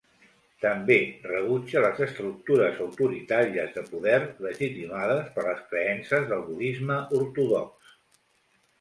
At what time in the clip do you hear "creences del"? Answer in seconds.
5.77-6.45